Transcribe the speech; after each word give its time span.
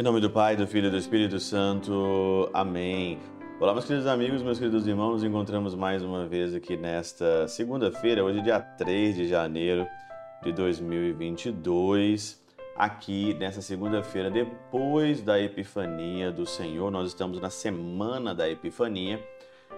Em 0.00 0.02
nome 0.02 0.18
do 0.18 0.30
Pai, 0.30 0.56
do 0.56 0.66
Filho 0.66 0.86
e 0.86 0.90
do 0.90 0.96
Espírito 0.96 1.38
Santo. 1.38 2.48
Amém. 2.54 3.18
Olá, 3.60 3.74
meus 3.74 3.84
queridos 3.84 4.06
amigos, 4.06 4.42
meus 4.42 4.58
queridos 4.58 4.86
irmãos, 4.86 5.12
nos 5.12 5.24
encontramos 5.24 5.74
mais 5.74 6.02
uma 6.02 6.26
vez 6.26 6.54
aqui 6.54 6.74
nesta 6.74 7.46
segunda-feira, 7.46 8.24
hoje 8.24 8.40
dia 8.40 8.58
3 8.60 9.16
de 9.16 9.28
janeiro 9.28 9.86
de 10.42 10.52
2022. 10.52 12.42
Aqui 12.76 13.34
nessa 13.34 13.60
segunda-feira, 13.60 14.30
depois 14.30 15.20
da 15.20 15.38
Epifania 15.38 16.32
do 16.32 16.46
Senhor, 16.46 16.90
nós 16.90 17.08
estamos 17.08 17.38
na 17.38 17.50
semana 17.50 18.34
da 18.34 18.48
Epifania. 18.48 19.22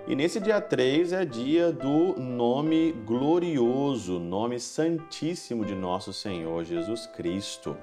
E 0.06 0.16
nesse 0.16 0.40
dia 0.40 0.60
3 0.60 1.12
é 1.12 1.24
dia 1.24 1.70
do 1.70 2.20
nome 2.20 2.90
glorioso, 3.06 4.18
nome 4.18 4.58
santíssimo 4.58 5.64
de 5.64 5.76
nosso 5.76 6.12
Senhor 6.12 6.64
Jesus 6.64 7.06
Cristo. 7.06 7.76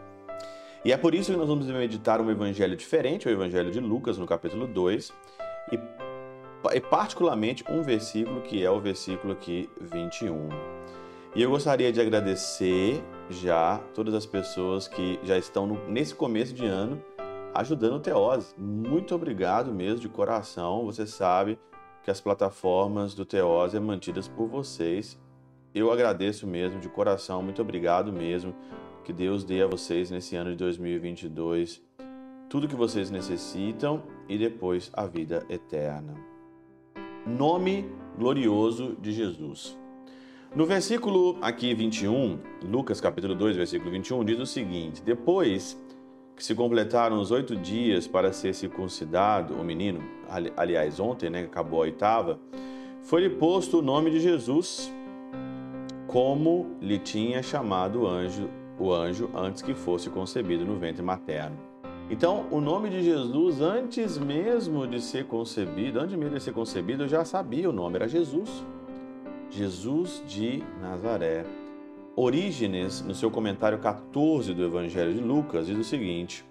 E 0.83 0.91
é 0.91 0.97
por 0.97 1.15
isso 1.15 1.31
que 1.31 1.37
nós 1.37 1.47
vamos 1.47 1.65
meditar 1.67 2.19
um 2.19 2.29
evangelho 2.29 2.75
diferente, 2.75 3.25
o 3.25 3.31
evangelho 3.31 3.71
de 3.71 3.79
Lucas, 3.79 4.17
no 4.17 4.25
capítulo 4.25 4.67
2, 4.67 5.13
e, 5.71 5.79
e 6.75 6.81
particularmente 6.81 7.63
um 7.69 7.81
versículo 7.83 8.41
que 8.41 8.61
é 8.65 8.69
o 8.69 8.81
versículo 8.81 9.31
aqui 9.31 9.69
21. 9.79 10.49
E 11.33 11.41
eu 11.41 11.49
gostaria 11.49 11.89
de 11.89 12.01
agradecer 12.01 13.01
já 13.29 13.77
todas 13.93 14.13
as 14.13 14.25
pessoas 14.25 14.89
que 14.89 15.17
já 15.23 15.38
estão 15.38 15.65
no, 15.65 15.88
nesse 15.88 16.13
começo 16.13 16.53
de 16.53 16.65
ano 16.65 17.01
ajudando 17.53 17.93
o 17.93 17.99
Teose. 17.99 18.53
Muito 18.57 19.15
obrigado 19.15 19.73
mesmo 19.73 19.99
de 19.99 20.09
coração. 20.09 20.85
Você 20.85 21.07
sabe 21.07 21.57
que 22.03 22.12
as 22.12 22.21
plataformas 22.21 23.13
do 23.13 23.26
Teose 23.26 23.77
é 23.77 23.80
mantidas 23.80 24.27
por 24.27 24.48
vocês. 24.48 25.20
Eu 25.73 25.91
agradeço 25.91 26.48
mesmo 26.48 26.80
de 26.80 26.89
coração. 26.89 27.41
Muito 27.41 27.62
obrigado 27.62 28.12
mesmo 28.12 28.56
que 29.03 29.14
Deus 29.14 29.44
dê 29.44 29.61
a 29.61 29.67
vocês 29.67 30.09
nesse 30.11 30.36
ano 30.36 30.52
de 30.52 30.58
2022 30.58 31.89
tudo 32.50 32.67
que 32.67 32.75
vocês 32.75 33.11
necessitam 33.11 34.02
e 34.28 34.38
depois 34.38 34.89
a 34.94 35.06
vida 35.06 35.45
eterna. 35.47 36.16
Nome 37.25 37.86
glorioso 38.17 38.97
de 39.00 39.11
Jesus. 39.11 39.78
No 40.56 40.66
versículo 40.66 41.38
aqui 41.41 41.75
21, 41.75 42.39
Lucas 42.63 43.00
capítulo 43.00 43.36
2, 43.36 43.56
versículo 43.56 43.91
21, 43.91 44.25
diz 44.25 44.39
o 44.39 44.47
seguinte: 44.47 45.03
Depois 45.03 45.80
que 46.39 46.45
se 46.45 46.55
completaram 46.55 47.19
os 47.19 47.31
oito 47.31 47.53
dias 47.53 48.07
para 48.07 48.31
ser 48.31 48.55
circuncidado 48.55 49.55
o 49.55 49.63
menino, 49.63 50.01
aliás, 50.55 50.97
ontem, 50.97 51.29
né, 51.29 51.41
acabou 51.41 51.81
a 51.81 51.83
oitava, 51.83 52.39
foi-lhe 53.03 53.29
posto 53.29 53.79
o 53.79 53.81
nome 53.81 54.09
de 54.09 54.21
Jesus, 54.21 54.89
como 56.07 56.77
lhe 56.81 56.97
tinha 56.97 57.43
chamado 57.43 58.03
o 58.03 58.07
anjo 58.07 58.49
o 58.79 58.93
anjo 58.93 59.29
antes 59.35 59.61
que 59.61 59.73
fosse 59.73 60.09
concebido 60.09 60.65
no 60.65 60.77
ventre 60.77 61.03
materno. 61.03 61.57
Então, 62.09 62.47
o 62.49 62.61
nome 62.61 62.89
de 62.89 63.03
Jesus, 63.03 63.59
antes 63.59 64.17
mesmo 64.17 64.87
de 64.87 65.01
ser 65.01 65.25
concebido, 65.25 65.99
antes 65.99 66.15
mesmo 66.15 66.35
de 66.35 66.41
ser 66.41 66.53
concebido, 66.53 67.03
eu 67.03 67.09
já 67.09 67.25
sabia 67.25 67.69
o 67.69 67.73
nome, 67.73 67.97
era 67.97 68.07
Jesus. 68.07 68.63
Jesus 69.49 70.23
de 70.25 70.63
Nazaré. 70.81 71.43
Orígenes, 72.22 73.02
no 73.02 73.16
seu 73.16 73.31
comentário 73.31 73.80
14 73.80 74.53
do 74.53 74.66
Evangelho 74.66 75.14
de 75.14 75.22
Lucas, 75.22 75.67
diz 75.67 75.78
o 75.78 75.86
seguinte: 75.86 76.44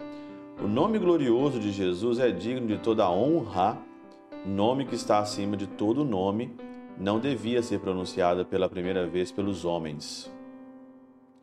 O 0.64 0.66
nome 0.66 0.98
glorioso 0.98 1.60
de 1.60 1.70
Jesus 1.70 2.18
é 2.18 2.30
digno 2.30 2.66
de 2.66 2.78
toda 2.78 3.10
honra, 3.10 3.76
nome 4.46 4.86
que 4.86 4.94
está 4.94 5.18
acima 5.18 5.58
de 5.58 5.66
todo 5.66 6.06
nome, 6.06 6.56
não 6.96 7.20
devia 7.20 7.62
ser 7.62 7.80
pronunciado 7.80 8.46
pela 8.46 8.66
primeira 8.66 9.06
vez 9.06 9.30
pelos 9.30 9.66
homens. 9.66 10.32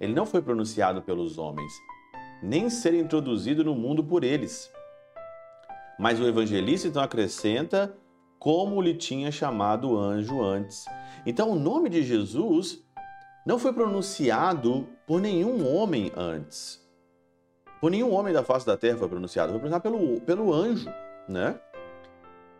Ele 0.01 0.15
não 0.15 0.25
foi 0.25 0.41
pronunciado 0.41 1.03
pelos 1.03 1.37
homens, 1.37 1.71
nem 2.41 2.67
ser 2.67 2.95
introduzido 2.95 3.63
no 3.63 3.75
mundo 3.75 4.03
por 4.03 4.23
eles. 4.23 4.73
Mas 5.99 6.19
o 6.19 6.27
evangelista 6.27 6.87
então 6.87 7.03
acrescenta 7.03 7.95
como 8.39 8.81
lhe 8.81 8.95
tinha 8.95 9.31
chamado 9.31 9.91
o 9.91 9.97
anjo 9.99 10.41
antes. 10.41 10.83
Então 11.27 11.51
o 11.51 11.59
nome 11.59 11.89
de 11.89 12.01
Jesus 12.01 12.84
não 13.45 13.59
foi 13.59 13.71
pronunciado 13.71 14.87
por 15.05 15.21
nenhum 15.21 15.71
homem 15.71 16.11
antes. 16.15 16.83
Por 17.79 17.91
nenhum 17.91 18.11
homem 18.11 18.33
da 18.33 18.43
face 18.43 18.65
da 18.65 18.75
terra 18.75 18.97
foi 18.97 19.07
pronunciado, 19.07 19.51
foi 19.51 19.59
pronunciado 19.59 19.83
pelo, 19.83 20.21
pelo 20.21 20.53
anjo, 20.53 20.89
né? 21.29 21.59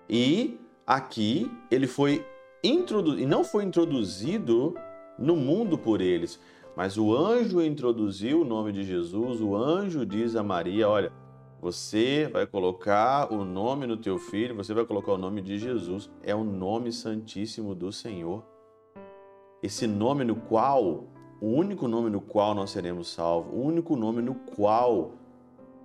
E 0.08 0.60
aqui 0.86 1.52
ele 1.72 1.88
foi 1.88 2.24
introduzido, 2.64 3.28
não 3.28 3.44
foi 3.44 3.64
introduzido 3.64 4.76
no 5.18 5.36
mundo 5.36 5.78
por 5.78 6.02
eles, 6.02 6.40
mas 6.76 6.98
o 6.98 7.16
anjo 7.16 7.62
introduziu 7.62 8.42
o 8.42 8.46
nome 8.46 8.72
de 8.72 8.84
Jesus, 8.84 9.42
o 9.42 9.56
anjo 9.56 10.06
diz 10.06 10.36
a 10.36 10.44
Maria: 10.44 10.88
Olha, 10.88 11.12
você 11.60 12.30
vai 12.32 12.46
colocar 12.46 13.34
o 13.34 13.44
nome 13.44 13.88
no 13.88 13.98
teu 13.98 14.20
filho, 14.20 14.56
você 14.56 14.74
vai 14.74 14.86
colocar 14.86 15.14
o 15.14 15.18
nome 15.18 15.42
de 15.42 15.58
Jesus, 15.58 16.12
é 16.22 16.36
o 16.36 16.44
nome 16.44 16.92
santíssimo 16.92 17.74
do 17.74 17.92
Senhor. 17.92 18.55
Esse 19.66 19.88
nome 19.88 20.24
no 20.24 20.36
qual, 20.36 21.06
o 21.42 21.48
único 21.48 21.88
nome 21.88 22.12
no 22.12 22.22
qual 22.22 22.54
nós 22.54 22.70
seremos 22.70 23.12
salvos, 23.12 23.52
o 23.52 23.60
único 23.60 23.96
nome 23.96 24.22
no 24.22 24.36
qual 24.36 25.14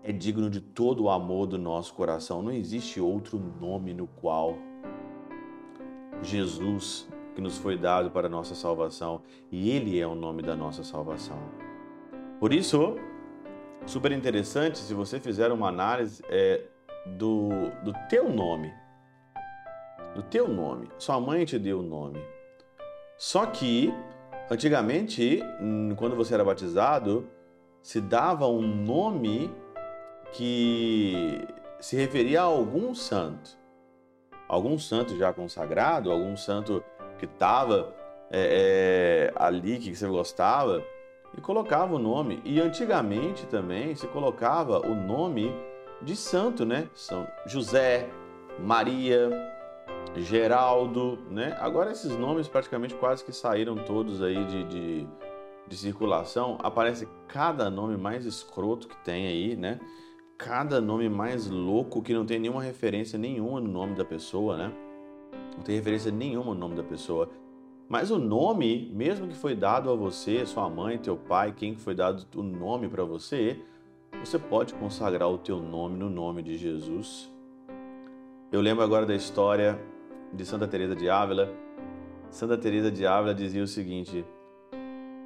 é 0.04 0.12
digno 0.12 0.50
de 0.50 0.60
todo 0.60 1.04
o 1.04 1.08
amor 1.08 1.46
do 1.46 1.56
nosso 1.56 1.94
coração. 1.94 2.42
Não 2.42 2.52
existe 2.52 3.00
outro 3.00 3.40
nome 3.58 3.94
no 3.94 4.06
qual 4.06 4.58
Jesus 6.20 7.08
que 7.34 7.40
nos 7.40 7.56
foi 7.56 7.78
dado 7.78 8.10
para 8.10 8.26
a 8.26 8.30
nossa 8.30 8.54
salvação 8.54 9.22
e 9.50 9.70
Ele 9.70 9.98
é 9.98 10.06
o 10.06 10.14
nome 10.14 10.42
da 10.42 10.54
nossa 10.54 10.84
salvação. 10.84 11.38
Por 12.38 12.52
isso, 12.52 12.98
super 13.86 14.12
interessante 14.12 14.76
se 14.76 14.92
você 14.92 15.18
fizer 15.18 15.50
uma 15.50 15.68
análise 15.68 16.22
é, 16.28 16.66
do, 17.16 17.48
do 17.82 17.94
teu 18.10 18.28
nome. 18.28 18.74
Do 20.14 20.22
teu 20.22 20.46
nome. 20.48 20.86
Sua 20.98 21.18
mãe 21.18 21.46
te 21.46 21.58
deu 21.58 21.78
o 21.78 21.82
nome. 21.82 22.20
Só 23.20 23.44
que, 23.44 23.92
antigamente, 24.50 25.42
quando 25.98 26.16
você 26.16 26.32
era 26.32 26.42
batizado, 26.42 27.28
se 27.82 28.00
dava 28.00 28.46
um 28.46 28.62
nome 28.62 29.54
que 30.32 31.46
se 31.78 31.96
referia 31.96 32.40
a 32.40 32.44
algum 32.44 32.94
santo. 32.94 33.58
Algum 34.48 34.78
santo 34.78 35.18
já 35.18 35.34
consagrado, 35.34 36.10
algum 36.10 36.34
santo 36.34 36.82
que 37.18 37.26
estava 37.26 37.94
é, 38.30 39.30
é, 39.30 39.32
ali, 39.36 39.78
que 39.78 39.94
você 39.94 40.08
gostava, 40.08 40.82
e 41.36 41.42
colocava 41.42 41.96
o 41.96 41.98
nome. 41.98 42.40
E 42.42 42.58
antigamente 42.58 43.46
também 43.48 43.94
se 43.94 44.06
colocava 44.06 44.80
o 44.80 44.94
nome 44.94 45.54
de 46.00 46.16
santo, 46.16 46.64
né? 46.64 46.88
São 46.94 47.28
José, 47.44 48.08
Maria, 48.58 49.28
Geraldo, 50.16 51.18
né? 51.30 51.56
Agora 51.60 51.92
esses 51.92 52.16
nomes 52.16 52.48
praticamente 52.48 52.94
quase 52.94 53.24
que 53.24 53.32
saíram 53.32 53.76
todos 53.76 54.22
aí 54.22 54.44
de, 54.44 54.64
de, 54.64 55.08
de 55.68 55.76
circulação. 55.76 56.58
Aparece 56.60 57.08
cada 57.28 57.70
nome 57.70 57.96
mais 57.96 58.26
escroto 58.26 58.88
que 58.88 58.96
tem 59.04 59.26
aí, 59.26 59.56
né? 59.56 59.78
Cada 60.36 60.80
nome 60.80 61.08
mais 61.08 61.48
louco 61.48 62.02
que 62.02 62.14
não 62.14 62.26
tem 62.26 62.38
nenhuma 62.38 62.62
referência 62.62 63.18
nenhuma 63.18 63.60
no 63.60 63.68
nome 63.68 63.94
da 63.94 64.04
pessoa, 64.04 64.56
né? 64.56 64.72
não 65.60 65.64
tem 65.64 65.76
referência 65.76 66.10
nenhuma 66.10 66.54
no 66.54 66.60
nome 66.60 66.74
da 66.74 66.82
pessoa. 66.82 67.28
Mas 67.88 68.10
o 68.10 68.18
nome, 68.18 68.90
mesmo 68.94 69.26
que 69.28 69.34
foi 69.34 69.54
dado 69.54 69.90
a 69.90 69.94
você, 69.94 70.46
sua 70.46 70.68
mãe, 70.70 70.96
teu 70.96 71.16
pai, 71.16 71.52
quem 71.52 71.76
foi 71.76 71.94
dado 71.94 72.24
o 72.36 72.42
nome 72.42 72.88
para 72.88 73.04
você, 73.04 73.60
você 74.24 74.38
pode 74.38 74.74
consagrar 74.74 75.28
o 75.28 75.36
teu 75.36 75.58
nome 75.58 75.98
no 75.98 76.08
nome 76.08 76.42
de 76.42 76.56
Jesus. 76.56 77.30
Eu 78.50 78.60
lembro 78.60 78.82
agora 78.82 79.04
da 79.04 79.14
história 79.14 79.78
de 80.32 80.44
Santa 80.44 80.66
Teresa 80.66 80.94
de 80.94 81.08
Ávila. 81.08 81.52
Santa 82.30 82.56
Teresa 82.56 82.90
de 82.90 83.06
Ávila 83.06 83.34
dizia 83.34 83.62
o 83.62 83.66
seguinte: 83.66 84.24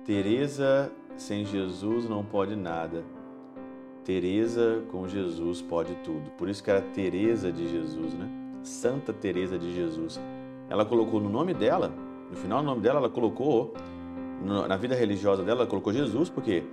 Teresa 0.04 0.90
sem 1.16 1.44
Jesus 1.44 2.08
não 2.08 2.24
pode 2.24 2.56
nada. 2.56 3.04
Teresa 4.04 4.82
com 4.90 5.08
Jesus 5.08 5.62
pode 5.62 5.94
tudo. 5.96 6.30
Por 6.32 6.48
isso 6.48 6.62
que 6.62 6.70
era 6.70 6.82
Teresa 6.82 7.50
de 7.50 7.68
Jesus, 7.68 8.14
né? 8.14 8.28
Santa 8.62 9.12
Teresa 9.12 9.58
de 9.58 9.74
Jesus. 9.74 10.20
Ela 10.68 10.84
colocou 10.84 11.20
no 11.20 11.28
nome 11.28 11.54
dela, 11.54 11.92
no 12.30 12.36
final 12.36 12.60
do 12.60 12.66
nome 12.66 12.80
dela, 12.80 12.98
ela 12.98 13.08
colocou 13.08 13.74
na 14.68 14.76
vida 14.76 14.94
religiosa 14.94 15.42
dela, 15.42 15.60
ela 15.60 15.68
colocou 15.68 15.92
Jesus, 15.92 16.28
por 16.28 16.42
quê? 16.42 16.64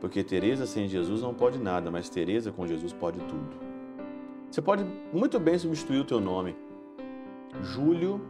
Porque 0.00 0.22
Teresa 0.22 0.66
sem 0.66 0.88
Jesus 0.88 1.22
não 1.22 1.34
pode 1.34 1.58
nada, 1.58 1.90
mas 1.90 2.08
Teresa 2.08 2.52
com 2.52 2.66
Jesus 2.66 2.92
pode 2.92 3.18
tudo. 3.20 3.56
Você 4.50 4.62
pode 4.62 4.84
muito 5.12 5.40
bem 5.40 5.58
substituir 5.58 6.00
o 6.00 6.04
teu 6.04 6.20
nome. 6.20 6.54
Júlio 7.62 8.20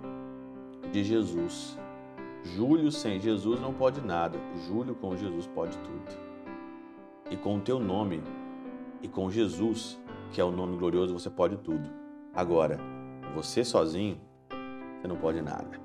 de 0.93 1.03
Jesus. 1.05 1.79
Júlio 2.43 2.93
sem 2.93 3.21
Jesus 3.21 3.61
não 3.61 3.73
pode 3.73 4.01
nada. 4.01 4.39
Júlio 4.67 4.95
com 4.95 5.17
Jesus 5.17 5.47
pode 5.47 5.77
tudo. 5.79 6.27
E 7.31 7.37
com 7.37 7.57
o 7.57 7.61
teu 7.61 7.81
nome 7.81 8.23
e 9.03 9.09
com 9.09 9.31
Jesus, 9.31 9.99
que 10.33 10.41
é 10.41 10.45
o 10.45 10.51
nome 10.51 10.77
glorioso, 10.77 11.13
você 11.13 11.29
pode 11.29 11.57
tudo. 11.57 11.89
Agora, 12.35 12.79
você 13.35 13.65
sozinho, 13.65 14.21
você 15.01 15.09
não 15.09 15.17
pode 15.17 15.43
nada. 15.43 15.81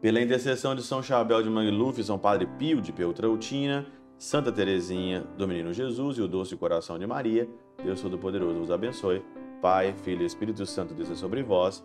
Pela 0.00 0.20
intercessão 0.20 0.74
de 0.74 0.82
São 0.82 1.02
Chabel 1.02 1.42
de 1.42 1.50
Mangluf, 1.50 2.02
São 2.02 2.18
Padre 2.18 2.46
Pio 2.58 2.80
de 2.80 2.92
Peltrautina, 2.92 3.86
Santa 4.18 4.50
Teresinha 4.50 5.20
do 5.36 5.46
Menino 5.46 5.72
Jesus 5.72 6.18
e 6.18 6.22
o 6.22 6.28
Doce 6.28 6.56
Coração 6.56 6.98
de 6.98 7.06
Maria, 7.06 7.48
Deus 7.82 8.00
Todo-Poderoso 8.00 8.58
vos 8.58 8.70
abençoe. 8.70 9.22
Pai, 9.60 9.94
Filho 10.02 10.22
e 10.22 10.26
Espírito 10.26 10.64
Santo 10.66 10.94
desça 10.94 11.14
sobre 11.14 11.42
vós 11.42 11.84